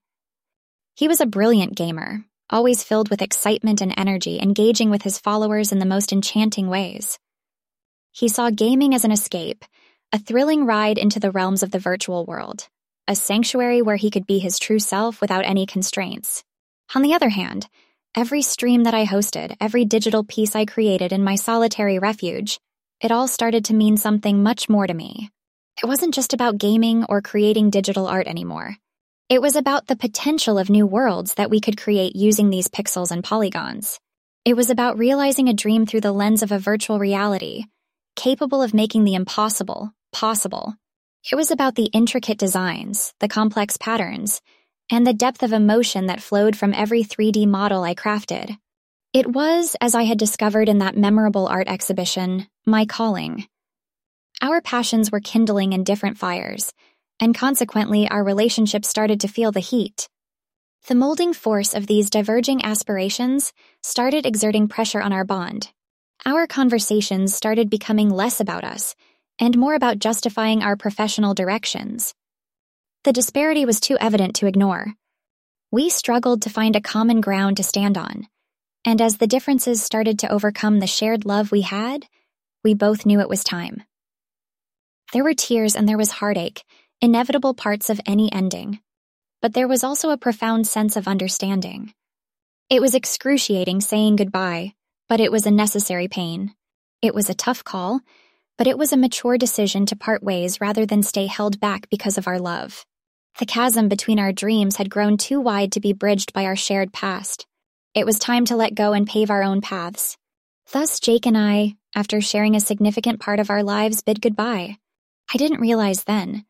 He 0.96 1.06
was 1.06 1.20
a 1.20 1.26
brilliant 1.26 1.76
gamer, 1.76 2.24
always 2.50 2.82
filled 2.82 3.10
with 3.10 3.22
excitement 3.22 3.80
and 3.80 3.94
energy, 3.96 4.40
engaging 4.42 4.90
with 4.90 5.02
his 5.02 5.20
followers 5.20 5.70
in 5.70 5.78
the 5.78 5.86
most 5.86 6.12
enchanting 6.12 6.66
ways. 6.66 7.16
He 8.10 8.26
saw 8.26 8.50
gaming 8.50 8.92
as 8.92 9.04
an 9.04 9.12
escape, 9.12 9.64
a 10.12 10.18
thrilling 10.18 10.66
ride 10.66 10.98
into 10.98 11.20
the 11.20 11.30
realms 11.30 11.62
of 11.62 11.70
the 11.70 11.78
virtual 11.78 12.26
world, 12.26 12.66
a 13.06 13.14
sanctuary 13.14 13.82
where 13.82 13.94
he 13.94 14.10
could 14.10 14.26
be 14.26 14.40
his 14.40 14.58
true 14.58 14.80
self 14.80 15.20
without 15.20 15.44
any 15.44 15.64
constraints. 15.64 16.42
On 16.96 17.02
the 17.02 17.14
other 17.14 17.28
hand, 17.28 17.68
every 18.16 18.42
stream 18.42 18.82
that 18.82 18.94
I 18.94 19.06
hosted, 19.06 19.56
every 19.60 19.84
digital 19.84 20.24
piece 20.24 20.56
I 20.56 20.64
created 20.64 21.12
in 21.12 21.22
my 21.22 21.36
solitary 21.36 22.00
refuge, 22.00 22.58
it 23.00 23.10
all 23.10 23.28
started 23.28 23.64
to 23.66 23.74
mean 23.74 23.96
something 23.96 24.42
much 24.42 24.68
more 24.68 24.86
to 24.86 24.94
me. 24.94 25.30
It 25.82 25.86
wasn't 25.86 26.14
just 26.14 26.34
about 26.34 26.58
gaming 26.58 27.04
or 27.08 27.22
creating 27.22 27.70
digital 27.70 28.06
art 28.06 28.26
anymore. 28.26 28.76
It 29.30 29.40
was 29.40 29.56
about 29.56 29.86
the 29.86 29.96
potential 29.96 30.58
of 30.58 30.68
new 30.68 30.86
worlds 30.86 31.34
that 31.34 31.50
we 31.50 31.60
could 31.60 31.80
create 31.80 32.14
using 32.14 32.50
these 32.50 32.68
pixels 32.68 33.10
and 33.10 33.24
polygons. 33.24 33.98
It 34.44 34.54
was 34.54 34.70
about 34.70 34.98
realizing 34.98 35.48
a 35.48 35.54
dream 35.54 35.86
through 35.86 36.02
the 36.02 36.12
lens 36.12 36.42
of 36.42 36.52
a 36.52 36.58
virtual 36.58 36.98
reality, 36.98 37.64
capable 38.16 38.62
of 38.62 38.74
making 38.74 39.04
the 39.04 39.14
impossible 39.14 39.92
possible. 40.12 40.74
It 41.30 41.36
was 41.36 41.50
about 41.50 41.76
the 41.76 41.86
intricate 41.86 42.38
designs, 42.38 43.14
the 43.20 43.28
complex 43.28 43.76
patterns, 43.76 44.40
and 44.90 45.06
the 45.06 45.14
depth 45.14 45.42
of 45.42 45.52
emotion 45.52 46.06
that 46.06 46.20
flowed 46.20 46.56
from 46.56 46.74
every 46.74 47.04
3D 47.04 47.46
model 47.46 47.82
I 47.82 47.94
crafted. 47.94 48.56
It 49.12 49.26
was, 49.26 49.74
as 49.80 49.96
I 49.96 50.04
had 50.04 50.18
discovered 50.18 50.68
in 50.68 50.78
that 50.78 50.96
memorable 50.96 51.48
art 51.48 51.66
exhibition, 51.66 52.46
my 52.64 52.84
calling. 52.86 53.48
Our 54.40 54.60
passions 54.60 55.10
were 55.10 55.18
kindling 55.18 55.72
in 55.72 55.82
different 55.82 56.16
fires, 56.16 56.72
and 57.18 57.34
consequently 57.34 58.08
our 58.08 58.22
relationship 58.22 58.84
started 58.84 59.20
to 59.22 59.28
feel 59.28 59.50
the 59.50 59.58
heat. 59.58 60.08
The 60.86 60.94
molding 60.94 61.32
force 61.32 61.74
of 61.74 61.88
these 61.88 62.08
diverging 62.08 62.64
aspirations 62.64 63.52
started 63.82 64.26
exerting 64.26 64.68
pressure 64.68 65.02
on 65.02 65.12
our 65.12 65.24
bond. 65.24 65.72
Our 66.24 66.46
conversations 66.46 67.34
started 67.34 67.68
becoming 67.68 68.10
less 68.10 68.40
about 68.40 68.62
us 68.62 68.94
and 69.40 69.58
more 69.58 69.74
about 69.74 69.98
justifying 69.98 70.62
our 70.62 70.76
professional 70.76 71.34
directions. 71.34 72.14
The 73.02 73.12
disparity 73.12 73.64
was 73.66 73.80
too 73.80 73.98
evident 74.00 74.36
to 74.36 74.46
ignore. 74.46 74.94
We 75.72 75.90
struggled 75.90 76.42
to 76.42 76.50
find 76.50 76.76
a 76.76 76.80
common 76.80 77.20
ground 77.20 77.56
to 77.56 77.64
stand 77.64 77.98
on, 77.98 78.28
and 78.84 79.00
as 79.00 79.18
the 79.18 79.26
differences 79.26 79.82
started 79.82 80.18
to 80.20 80.32
overcome 80.32 80.80
the 80.80 80.86
shared 80.86 81.24
love 81.24 81.52
we 81.52 81.62
had, 81.62 82.06
we 82.64 82.74
both 82.74 83.06
knew 83.06 83.20
it 83.20 83.28
was 83.28 83.44
time. 83.44 83.82
There 85.12 85.24
were 85.24 85.34
tears 85.34 85.74
and 85.76 85.88
there 85.88 85.98
was 85.98 86.10
heartache, 86.10 86.62
inevitable 87.00 87.54
parts 87.54 87.90
of 87.90 88.00
any 88.06 88.32
ending. 88.32 88.80
But 89.42 89.54
there 89.54 89.68
was 89.68 89.82
also 89.82 90.10
a 90.10 90.18
profound 90.18 90.66
sense 90.66 90.96
of 90.96 91.08
understanding. 91.08 91.92
It 92.68 92.80
was 92.80 92.94
excruciating 92.94 93.80
saying 93.80 94.16
goodbye, 94.16 94.74
but 95.08 95.20
it 95.20 95.32
was 95.32 95.46
a 95.46 95.50
necessary 95.50 96.08
pain. 96.08 96.54
It 97.02 97.14
was 97.14 97.28
a 97.28 97.34
tough 97.34 97.64
call, 97.64 98.00
but 98.56 98.66
it 98.66 98.78
was 98.78 98.92
a 98.92 98.96
mature 98.96 99.38
decision 99.38 99.86
to 99.86 99.96
part 99.96 100.22
ways 100.22 100.60
rather 100.60 100.86
than 100.86 101.02
stay 101.02 101.26
held 101.26 101.58
back 101.58 101.88
because 101.90 102.18
of 102.18 102.28
our 102.28 102.38
love. 102.38 102.84
The 103.38 103.46
chasm 103.46 103.88
between 103.88 104.18
our 104.18 104.32
dreams 104.32 104.76
had 104.76 104.90
grown 104.90 105.16
too 105.16 105.40
wide 105.40 105.72
to 105.72 105.80
be 105.80 105.94
bridged 105.94 106.32
by 106.32 106.44
our 106.44 106.56
shared 106.56 106.92
past. 106.92 107.46
It 107.92 108.06
was 108.06 108.20
time 108.20 108.44
to 108.44 108.56
let 108.56 108.76
go 108.76 108.92
and 108.92 109.04
pave 109.04 109.30
our 109.30 109.42
own 109.42 109.60
paths. 109.60 110.16
Thus, 110.72 111.00
Jake 111.00 111.26
and 111.26 111.36
I, 111.36 111.74
after 111.92 112.20
sharing 112.20 112.54
a 112.54 112.60
significant 112.60 113.18
part 113.18 113.40
of 113.40 113.50
our 113.50 113.64
lives, 113.64 114.00
bid 114.00 114.22
goodbye. 114.22 114.76
I 115.34 115.36
didn't 115.36 115.60
realize 115.60 116.04
then, 116.04 116.44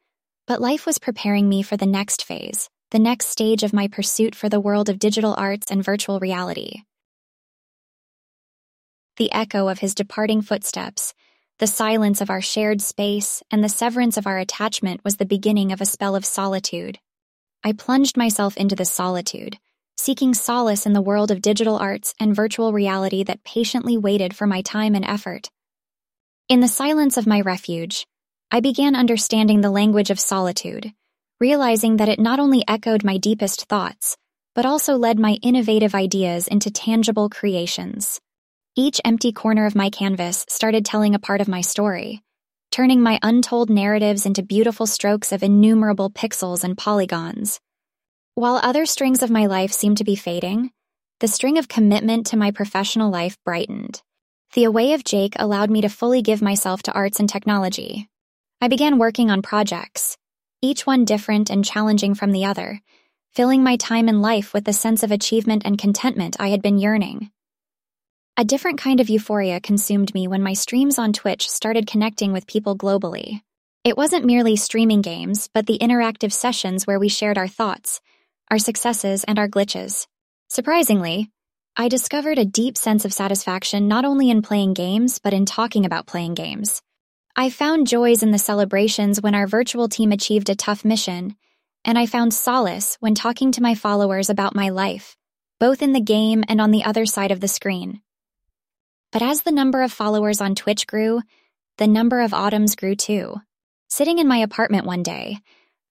but 0.47 0.61
life 0.61 0.85
was 0.85 0.99
preparing 0.99 1.49
me 1.49 1.62
for 1.62 1.78
the 1.78 1.87
next 1.87 2.25
phase, 2.25 2.68
the 2.90 2.99
next 2.99 3.28
stage 3.28 3.62
of 3.62 3.73
my 3.73 3.88
pursuit 3.88 4.35
for 4.35 4.50
the 4.50 4.61
world 4.61 4.90
of 4.90 4.99
digital 4.99 5.35
arts 5.38 5.70
and 5.70 5.82
virtual 5.82 6.20
reality. 6.20 6.82
The 9.16 9.32
echo 9.32 9.68
of 9.68 9.78
his 9.78 9.94
departing 9.94 10.42
footsteps, 10.42 11.14
the 11.59 11.66
silence 11.66 12.20
of 12.20 12.28
our 12.28 12.42
shared 12.42 12.82
space, 12.82 13.42
and 13.50 13.64
the 13.64 13.70
severance 13.70 14.18
of 14.18 14.26
our 14.26 14.38
attachment 14.38 15.00
was 15.04 15.16
the 15.16 15.25
beginning 15.25 15.73
of 15.73 15.80
a 15.80 15.87
spell 15.87 16.14
of 16.14 16.26
solitude. 16.26 16.99
I 17.64 17.73
plunged 17.73 18.18
myself 18.18 18.59
into 18.59 18.76
the 18.76 18.85
solitude, 18.85 19.59
seeking 20.00 20.33
solace 20.33 20.87
in 20.87 20.95
the 20.95 21.02
world 21.02 21.30
of 21.30 21.42
digital 21.42 21.76
arts 21.76 22.14
and 22.19 22.35
virtual 22.35 22.73
reality 22.73 23.23
that 23.23 23.45
patiently 23.45 23.99
waited 23.99 24.35
for 24.35 24.47
my 24.47 24.62
time 24.62 24.95
and 24.95 25.04
effort. 25.04 25.50
In 26.49 26.61
the 26.61 26.69
silence 26.69 27.19
of 27.19 27.26
my 27.26 27.42
refuge, 27.42 28.07
I 28.50 28.61
began 28.61 28.97
understanding 28.97 29.61
the 29.61 29.71
language 29.71 30.11
of 30.11 30.19
solitude, 30.19 30.90
realizing 31.38 31.99
that 31.99 32.09
it 32.09 32.19
not 32.19 32.40
only 32.40 32.64
echoed 32.66 33.04
my 33.04 33.19
deepest 33.19 33.66
thoughts, 33.66 34.16
but 34.54 34.64
also 34.64 34.97
led 34.97 35.19
my 35.19 35.35
innovative 35.42 35.95
ideas 35.95 36.49
into 36.49 36.71
tangible 36.71 37.28
creations. 37.28 38.19
Each 38.76 39.02
empty 39.04 39.33
corner 39.33 39.66
of 39.66 39.76
my 39.76 39.90
canvas 39.90 40.47
started 40.49 40.87
telling 40.87 41.14
a 41.14 41.19
part 41.19 41.42
of 41.42 41.47
my 41.47 41.61
story, 41.61 42.23
turning 42.71 43.02
my 43.02 43.19
untold 43.23 43.69
narratives 43.69 44.25
into 44.25 44.42
beautiful 44.42 44.87
strokes 44.87 45.30
of 45.30 45.42
innumerable 45.42 46.11
pixels 46.11 46.64
and 46.64 46.76
polygons. 46.76 47.61
While 48.40 48.56
other 48.62 48.87
strings 48.87 49.23
of 49.23 49.28
my 49.28 49.44
life 49.44 49.70
seemed 49.70 49.99
to 49.99 50.04
be 50.04 50.16
fading, 50.16 50.70
the 51.18 51.28
string 51.28 51.59
of 51.59 51.68
commitment 51.68 52.28
to 52.28 52.38
my 52.38 52.52
professional 52.52 53.11
life 53.11 53.37
brightened. 53.44 54.00
The 54.54 54.64
Away 54.64 54.94
of 54.94 55.04
Jake 55.04 55.35
allowed 55.37 55.68
me 55.68 55.82
to 55.82 55.90
fully 55.90 56.23
give 56.23 56.40
myself 56.40 56.82
to 56.85 56.92
arts 56.92 57.20
and 57.20 57.28
technology, 57.28 58.09
I 58.59 58.68
began 58.68 58.97
working 58.97 59.30
on 59.30 59.42
projects, 59.42 60.16
each 60.62 60.87
one 60.87 61.04
different 61.04 61.50
and 61.50 61.62
challenging 61.62 62.14
from 62.14 62.32
the 62.32 62.47
other, 62.47 62.80
filling 63.30 63.62
my 63.62 63.76
time 63.76 64.09
and 64.09 64.23
life 64.23 64.54
with 64.54 64.64
the 64.64 64.73
sense 64.73 65.02
of 65.02 65.12
achievement 65.12 65.61
and 65.66 65.76
contentment 65.76 66.37
I 66.40 66.49
had 66.49 66.62
been 66.62 66.78
yearning. 66.78 67.30
A 68.38 68.44
different 68.44 68.80
kind 68.80 69.00
of 69.00 69.11
euphoria 69.11 69.61
consumed 69.61 70.14
me 70.14 70.26
when 70.26 70.42
my 70.42 70.54
streams 70.54 70.99
on 70.99 71.12
Twitch 71.12 71.47
started 71.47 71.87
connecting 71.87 72.32
with 72.32 72.47
people 72.47 72.75
globally. 72.75 73.42
It 73.85 73.99
wasn't 73.99 74.25
merely 74.25 74.56
streaming 74.56 75.02
games, 75.02 75.50
but 75.52 75.66
the 75.66 75.76
interactive 75.78 76.32
sessions 76.32 76.87
where 76.87 76.99
we 76.99 77.11
shared 77.11 77.37
our 77.37 77.47
thoughts, 77.47 78.00
our 78.50 78.59
successes, 78.59 79.25
and 79.25 79.38
our 79.38 79.49
glitches. 79.49 80.07
Surprisingly, 80.49 81.30
I 81.76 81.88
discovered 81.88 82.38
a 82.38 82.45
deep 82.45 82.76
sense 82.76 83.04
of 83.04 83.12
satisfaction 83.12 83.87
not 83.87 84.04
only 84.04 84.28
in 84.28 84.42
playing 84.42 84.75
games, 84.75 85.19
but 85.19 85.33
in 85.33 85.47
talking 85.47 85.87
about 85.87 86.07
playing 86.07 86.35
games. 86.35 86.83
I 87.37 87.49
found 87.49 87.87
joys 87.87 88.23
in 88.23 88.33
the 88.33 88.38
celebrations 88.38 89.21
when 89.21 89.35
our 89.35 89.47
virtual 89.47 89.88
team 89.88 90.11
achieved 90.11 90.50
a 90.50 90.57
tough 90.57 90.85
mission, 90.85 91.37
and 91.85 91.97
I 91.97 92.07
found 92.07 92.35
solace 92.35 92.97
when 93.00 93.14
talking 93.14 93.52
to 93.52 93.62
my 93.62 93.75
followers 93.75 94.28
about 94.28 94.57
my 94.57 94.71
life, 94.71 95.16
both 95.61 95.80
in 95.80 95.92
the 95.92 96.00
game 96.00 96.42
and 96.49 96.61
on 96.61 96.73
the 96.73 96.85
other 96.85 97.07
side 97.07 97.30
of 97.30 97.40
the 97.40 97.49
screen. 97.49 98.02
But 99.12 99.23
as 99.23 99.42
the 99.42 99.52
number 99.52 99.83
of 99.83 99.92
followers 99.92 100.40
on 100.40 100.54
Twitch 100.54 100.87
grew, 100.87 101.23
the 101.78 101.87
number 101.87 102.21
of 102.21 102.35
autumns 102.35 102.75
grew 102.75 102.97
too. 102.97 103.37
Sitting 103.88 104.19
in 104.19 104.28
my 104.28 104.38
apartment 104.38 104.87
one 104.87 105.02
day, 105.02 105.38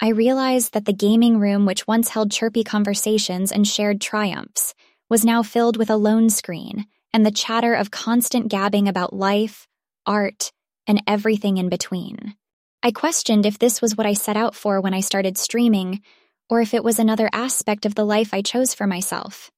I 0.02 0.10
realized 0.10 0.74
that 0.74 0.86
the 0.86 0.94
gaming 0.94 1.40
room, 1.40 1.66
which 1.66 1.86
once 1.86 2.08
held 2.10 2.32
chirpy 2.32 2.64
conversations 2.64 3.52
and 3.52 3.68
shared 3.68 4.00
triumphs, 4.00 4.74
was 5.10 5.26
now 5.26 5.44
filled 5.44 5.76
with 5.76 5.90
a 5.90 5.98
lone 5.98 6.30
screen 6.30 6.86
and 7.12 7.26
the 7.26 7.32
chatter 7.32 7.74
of 7.74 7.92
constant 7.92 8.48
gabbing 8.48 8.88
about 8.88 9.12
life, 9.12 9.68
art, 10.06 10.54
and 10.88 11.04
everything 11.06 11.58
in 11.58 11.68
between. 11.68 12.36
I 12.82 12.92
questioned 12.92 13.46
if 13.46 13.60
this 13.60 13.82
was 13.82 13.98
what 13.98 14.08
I 14.08 14.14
set 14.14 14.38
out 14.38 14.56
for 14.56 14.80
when 14.80 14.94
I 14.94 15.02
started 15.02 15.38
streaming, 15.38 16.02
or 16.50 16.62
if 16.62 16.74
it 16.74 16.84
was 16.84 16.98
another 16.98 17.30
aspect 17.34 17.86
of 17.86 17.96
the 17.96 18.06
life 18.06 18.34
I 18.34 18.42
chose 18.42 18.74
for 18.74 18.88
myself. 18.88 19.52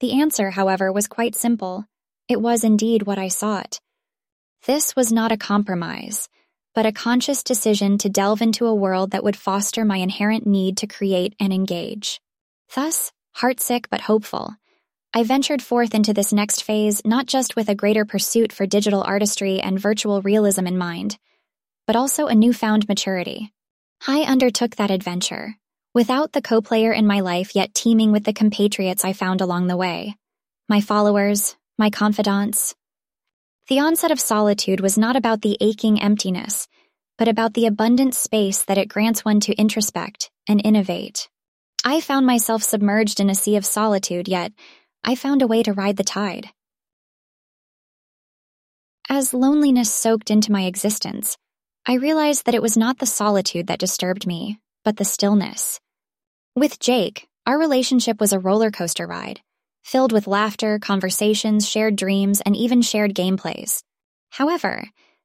The 0.00 0.20
answer, 0.20 0.50
however, 0.50 0.92
was 0.92 1.08
quite 1.08 1.34
simple. 1.34 1.86
It 2.28 2.42
was 2.42 2.62
indeed 2.62 3.04
what 3.04 3.18
I 3.18 3.28
sought. 3.28 3.80
This 4.66 4.94
was 4.94 5.10
not 5.10 5.32
a 5.32 5.38
compromise, 5.38 6.28
but 6.78 6.86
a 6.86 6.92
conscious 6.92 7.42
decision 7.42 7.98
to 7.98 8.08
delve 8.08 8.40
into 8.40 8.64
a 8.64 8.72
world 8.72 9.10
that 9.10 9.24
would 9.24 9.34
foster 9.34 9.84
my 9.84 9.96
inherent 9.96 10.46
need 10.46 10.76
to 10.76 10.86
create 10.86 11.34
and 11.40 11.52
engage. 11.52 12.20
Thus, 12.72 13.10
heartsick 13.36 13.86
but 13.90 14.02
hopeful, 14.02 14.54
I 15.12 15.24
ventured 15.24 15.60
forth 15.60 15.92
into 15.92 16.14
this 16.14 16.32
next 16.32 16.62
phase 16.62 17.02
not 17.04 17.26
just 17.26 17.56
with 17.56 17.68
a 17.68 17.74
greater 17.74 18.04
pursuit 18.04 18.52
for 18.52 18.64
digital 18.64 19.02
artistry 19.02 19.60
and 19.60 19.76
virtual 19.76 20.22
realism 20.22 20.68
in 20.68 20.78
mind, 20.78 21.18
but 21.84 21.96
also 21.96 22.28
a 22.28 22.34
newfound 22.36 22.86
maturity. 22.86 23.52
I 24.06 24.20
undertook 24.20 24.76
that 24.76 24.92
adventure, 24.92 25.56
without 25.94 26.30
the 26.30 26.42
co 26.42 26.60
player 26.60 26.92
in 26.92 27.08
my 27.08 27.18
life 27.18 27.56
yet 27.56 27.74
teeming 27.74 28.12
with 28.12 28.22
the 28.22 28.32
compatriots 28.32 29.04
I 29.04 29.14
found 29.14 29.40
along 29.40 29.66
the 29.66 29.76
way 29.76 30.14
my 30.68 30.80
followers, 30.80 31.56
my 31.76 31.90
confidants. 31.90 32.76
The 33.68 33.80
onset 33.80 34.10
of 34.10 34.18
solitude 34.18 34.80
was 34.80 34.96
not 34.96 35.14
about 35.14 35.42
the 35.42 35.58
aching 35.60 36.00
emptiness, 36.00 36.66
but 37.18 37.28
about 37.28 37.52
the 37.52 37.66
abundant 37.66 38.14
space 38.14 38.64
that 38.64 38.78
it 38.78 38.88
grants 38.88 39.26
one 39.26 39.40
to 39.40 39.54
introspect 39.56 40.30
and 40.48 40.64
innovate. 40.64 41.28
I 41.84 42.00
found 42.00 42.24
myself 42.24 42.62
submerged 42.62 43.20
in 43.20 43.28
a 43.28 43.34
sea 43.34 43.56
of 43.56 43.66
solitude, 43.66 44.26
yet 44.26 44.52
I 45.04 45.16
found 45.16 45.42
a 45.42 45.46
way 45.46 45.62
to 45.62 45.74
ride 45.74 45.98
the 45.98 46.04
tide. 46.04 46.48
As 49.10 49.34
loneliness 49.34 49.92
soaked 49.92 50.30
into 50.30 50.50
my 50.50 50.62
existence, 50.62 51.36
I 51.84 51.94
realized 51.94 52.46
that 52.46 52.54
it 52.54 52.62
was 52.62 52.76
not 52.76 52.98
the 52.98 53.06
solitude 53.06 53.66
that 53.66 53.78
disturbed 53.78 54.26
me, 54.26 54.60
but 54.82 54.96
the 54.96 55.04
stillness. 55.04 55.78
With 56.56 56.80
Jake, 56.80 57.28
our 57.46 57.58
relationship 57.58 58.18
was 58.18 58.32
a 58.32 58.38
roller 58.38 58.70
coaster 58.70 59.06
ride, 59.06 59.42
filled 59.88 60.12
with 60.12 60.26
laughter, 60.26 60.78
conversations, 60.78 61.66
shared 61.66 61.96
dreams, 61.96 62.42
and 62.42 62.54
even 62.54 62.82
shared 62.82 63.14
gameplays. 63.14 63.82
However, 64.28 64.84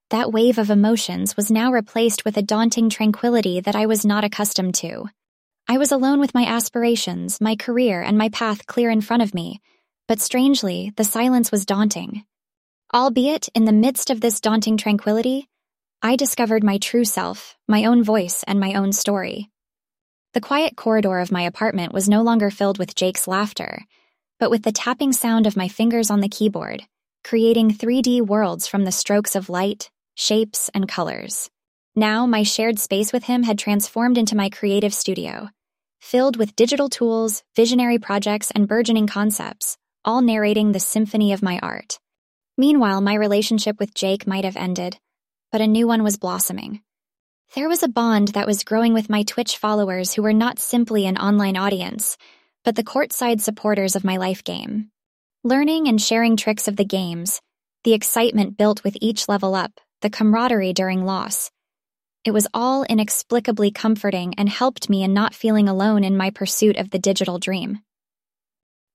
that 0.09 0.31
wave 0.31 0.57
of 0.57 0.69
emotions 0.69 1.35
was 1.35 1.51
now 1.51 1.73
replaced 1.73 2.23
with 2.23 2.37
a 2.37 2.41
daunting 2.41 2.89
tranquility 2.89 3.59
that 3.59 3.75
I 3.75 3.87
was 3.87 4.05
not 4.05 4.23
accustomed 4.23 4.75
to. 4.75 5.09
I 5.67 5.77
was 5.77 5.91
alone 5.91 6.21
with 6.21 6.33
my 6.33 6.45
aspirations, 6.45 7.41
my 7.41 7.57
career, 7.57 8.01
and 8.01 8.17
my 8.17 8.29
path 8.29 8.65
clear 8.65 8.89
in 8.89 9.01
front 9.01 9.21
of 9.21 9.33
me, 9.33 9.59
but 10.07 10.21
strangely, 10.21 10.93
the 10.95 11.03
silence 11.03 11.51
was 11.51 11.65
daunting. 11.65 12.23
Albeit, 12.93 13.49
in 13.53 13.65
the 13.65 13.73
midst 13.73 14.09
of 14.09 14.21
this 14.21 14.39
daunting 14.39 14.77
tranquility, 14.77 15.49
I 16.01 16.15
discovered 16.15 16.63
my 16.63 16.77
true 16.77 17.03
self, 17.03 17.57
my 17.67 17.83
own 17.83 18.01
voice, 18.01 18.45
and 18.47 18.61
my 18.61 18.75
own 18.75 18.93
story. 18.93 19.49
The 20.33 20.41
quiet 20.41 20.77
corridor 20.77 21.19
of 21.19 21.33
my 21.33 21.41
apartment 21.41 21.93
was 21.93 22.07
no 22.07 22.21
longer 22.21 22.49
filled 22.49 22.79
with 22.79 22.95
Jake's 22.95 23.27
laughter, 23.27 23.83
but 24.43 24.51
with 24.51 24.63
the 24.63 24.73
tapping 24.73 25.13
sound 25.13 25.47
of 25.47 25.55
my 25.55 25.69
fingers 25.69 26.11
on 26.11 26.19
the 26.19 26.27
keyboard, 26.27 26.83
creating 27.23 27.71
3D 27.71 28.19
worlds 28.19 28.67
from 28.67 28.83
the 28.83 28.91
strokes 28.91 29.37
of 29.37 29.47
light, 29.47 29.89
shapes, 30.15 30.69
and 30.73 30.85
colors. 30.85 31.49
Now, 31.95 32.25
my 32.25 32.43
shared 32.43 32.77
space 32.77 33.13
with 33.13 33.23
him 33.23 33.43
had 33.43 33.57
transformed 33.57 34.17
into 34.17 34.35
my 34.35 34.49
creative 34.49 34.93
studio, 34.93 35.47
filled 36.01 36.35
with 36.35 36.57
digital 36.57 36.89
tools, 36.89 37.41
visionary 37.55 37.99
projects, 37.99 38.51
and 38.51 38.67
burgeoning 38.67 39.07
concepts, 39.07 39.77
all 40.03 40.21
narrating 40.21 40.73
the 40.73 40.79
symphony 40.81 41.31
of 41.31 41.41
my 41.41 41.57
art. 41.59 41.97
Meanwhile, 42.57 42.99
my 42.99 43.13
relationship 43.13 43.79
with 43.79 43.93
Jake 43.93 44.27
might 44.27 44.43
have 44.43 44.57
ended, 44.57 44.99
but 45.53 45.61
a 45.61 45.67
new 45.67 45.87
one 45.87 46.03
was 46.03 46.17
blossoming. 46.17 46.81
There 47.55 47.69
was 47.69 47.81
a 47.81 47.87
bond 47.87 48.33
that 48.33 48.47
was 48.47 48.65
growing 48.65 48.93
with 48.93 49.09
my 49.09 49.23
Twitch 49.23 49.55
followers 49.55 50.13
who 50.13 50.21
were 50.21 50.33
not 50.33 50.59
simply 50.59 51.05
an 51.05 51.17
online 51.17 51.55
audience, 51.55 52.17
but 52.63 52.75
the 52.75 52.83
courtside 52.83 53.41
supporters 53.41 53.95
of 53.95 54.03
my 54.03 54.17
life 54.17 54.43
game. 54.43 54.89
Learning 55.43 55.87
and 55.87 56.01
sharing 56.01 56.37
tricks 56.37 56.67
of 56.67 56.75
the 56.75 56.85
games, 56.85 57.41
the 57.83 57.93
excitement 57.93 58.57
built 58.57 58.83
with 58.83 58.97
each 59.01 59.27
level 59.27 59.55
up, 59.55 59.81
the 60.01 60.09
camaraderie 60.09 60.73
during 60.73 61.05
loss. 61.05 61.51
It 62.23 62.31
was 62.31 62.47
all 62.53 62.83
inexplicably 62.83 63.71
comforting 63.71 64.33
and 64.37 64.47
helped 64.47 64.89
me 64.89 65.03
in 65.03 65.13
not 65.13 65.33
feeling 65.33 65.67
alone 65.67 66.05
in 66.05 66.15
my 66.15 66.29
pursuit 66.29 66.77
of 66.77 66.89
the 66.89 66.99
digital 66.99 67.39
dream. 67.39 67.79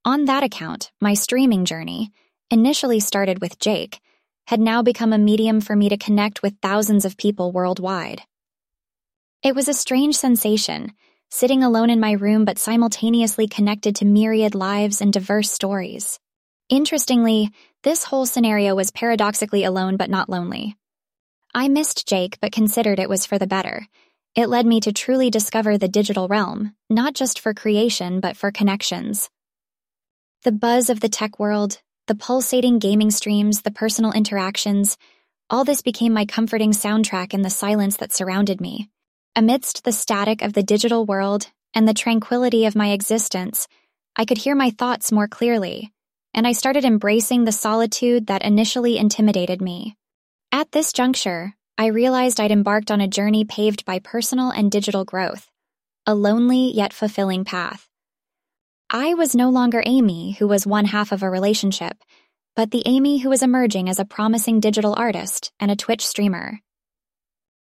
On 0.04 0.24
that 0.24 0.42
account, 0.42 0.90
my 1.00 1.12
streaming 1.12 1.66
journey, 1.66 2.10
initially 2.50 3.00
started 3.00 3.42
with 3.42 3.58
Jake, 3.58 4.00
had 4.46 4.60
now 4.60 4.82
become 4.82 5.12
a 5.12 5.18
medium 5.18 5.60
for 5.60 5.76
me 5.76 5.90
to 5.90 5.98
connect 5.98 6.42
with 6.42 6.54
thousands 6.62 7.04
of 7.04 7.18
people 7.18 7.52
worldwide. 7.52 8.22
It 9.42 9.54
was 9.54 9.68
a 9.68 9.74
strange 9.74 10.16
sensation, 10.16 10.92
sitting 11.30 11.62
alone 11.62 11.90
in 11.90 12.00
my 12.00 12.12
room 12.12 12.44
but 12.44 12.58
simultaneously 12.58 13.46
connected 13.46 13.96
to 13.96 14.04
myriad 14.04 14.54
lives 14.54 15.00
and 15.00 15.12
diverse 15.12 15.50
stories. 15.50 16.18
Interestingly, 16.68 17.50
this 17.82 18.04
whole 18.04 18.26
scenario 18.26 18.74
was 18.74 18.90
paradoxically 18.90 19.64
alone 19.64 19.96
but 19.96 20.10
not 20.10 20.28
lonely. 20.28 20.76
I 21.54 21.68
missed 21.68 22.06
Jake 22.06 22.38
but 22.40 22.52
considered 22.52 22.98
it 22.98 23.08
was 23.08 23.26
for 23.26 23.38
the 23.38 23.46
better. 23.46 23.86
It 24.34 24.48
led 24.48 24.66
me 24.66 24.80
to 24.80 24.92
truly 24.92 25.30
discover 25.30 25.78
the 25.78 25.88
digital 25.88 26.28
realm, 26.28 26.74
not 26.88 27.14
just 27.14 27.40
for 27.40 27.54
creation 27.54 28.20
but 28.20 28.36
for 28.36 28.50
connections. 28.50 29.30
The 30.44 30.52
buzz 30.52 30.90
of 30.90 31.00
the 31.00 31.08
tech 31.08 31.38
world, 31.38 31.80
the 32.06 32.14
pulsating 32.14 32.78
gaming 32.78 33.10
streams, 33.10 33.62
the 33.62 33.70
personal 33.70 34.12
interactions, 34.12 34.96
all 35.50 35.64
this 35.64 35.82
became 35.82 36.12
my 36.12 36.26
comforting 36.26 36.72
soundtrack 36.72 37.34
in 37.34 37.42
the 37.42 37.50
silence 37.50 37.96
that 37.96 38.12
surrounded 38.12 38.60
me. 38.60 38.88
Amidst 39.38 39.84
the 39.84 39.92
static 39.92 40.42
of 40.42 40.52
the 40.52 40.64
digital 40.64 41.06
world 41.06 41.46
and 41.72 41.86
the 41.86 41.94
tranquility 41.94 42.66
of 42.66 42.74
my 42.74 42.88
existence, 42.88 43.68
I 44.16 44.24
could 44.24 44.38
hear 44.38 44.56
my 44.56 44.70
thoughts 44.70 45.12
more 45.12 45.28
clearly, 45.28 45.92
and 46.34 46.44
I 46.44 46.50
started 46.50 46.84
embracing 46.84 47.44
the 47.44 47.52
solitude 47.52 48.26
that 48.26 48.42
initially 48.42 48.98
intimidated 48.98 49.62
me. 49.62 49.94
At 50.50 50.72
this 50.72 50.92
juncture, 50.92 51.54
I 51.78 51.86
realized 51.86 52.40
I'd 52.40 52.50
embarked 52.50 52.90
on 52.90 53.00
a 53.00 53.06
journey 53.06 53.44
paved 53.44 53.84
by 53.84 54.00
personal 54.00 54.50
and 54.50 54.72
digital 54.72 55.04
growth, 55.04 55.48
a 56.04 56.16
lonely 56.16 56.72
yet 56.72 56.92
fulfilling 56.92 57.44
path. 57.44 57.88
I 58.90 59.14
was 59.14 59.36
no 59.36 59.50
longer 59.50 59.84
Amy, 59.86 60.32
who 60.32 60.48
was 60.48 60.66
one 60.66 60.86
half 60.86 61.12
of 61.12 61.22
a 61.22 61.30
relationship, 61.30 61.96
but 62.56 62.72
the 62.72 62.82
Amy 62.86 63.18
who 63.18 63.28
was 63.28 63.44
emerging 63.44 63.88
as 63.88 64.00
a 64.00 64.04
promising 64.04 64.58
digital 64.58 64.96
artist 64.98 65.52
and 65.60 65.70
a 65.70 65.76
Twitch 65.76 66.04
streamer. 66.04 66.58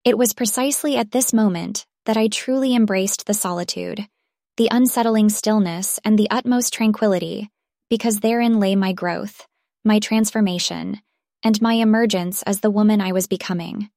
It 0.04 0.18
was 0.18 0.34
precisely 0.34 0.98
at 0.98 1.12
this 1.12 1.34
moment 1.34 1.86
that 2.06 2.18
I 2.18 2.28
truly 2.28 2.76
embraced 2.76 3.26
the 3.26 3.34
solitude, 3.34 4.08
the 4.56 4.70
unsettling 4.72 5.30
stillness, 5.30 6.00
and 6.06 6.18
the 6.18 6.30
utmost 6.32 6.74
tranquility, 6.74 7.50
because 7.90 8.20
therein 8.20 8.60
lay 8.60 8.76
my 8.76 8.94
growth, 8.94 9.46
my 9.84 10.00
transformation, 10.00 11.02
and 11.44 11.62
my 11.62 11.74
emergence 11.74 12.42
as 12.44 12.62
the 12.62 12.72
woman 12.72 13.02
I 13.02 13.12
was 13.12 13.28
becoming. 13.28 13.90